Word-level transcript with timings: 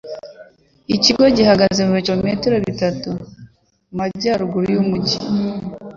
Ikigo 0.95 1.23
gihagaze 1.37 1.77
ibirometero 1.81 2.55
bitatu 2.65 3.09
mumajyaruguru 3.89 4.65
yumujyi. 4.75 5.17